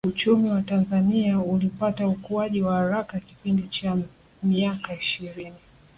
[0.07, 3.97] Uchumi wa Tanzania ulipata ukuaji wa haraka kipindi cha
[4.43, 5.53] miaka ishirini